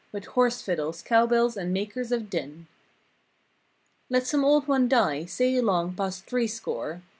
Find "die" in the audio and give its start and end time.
4.89-5.25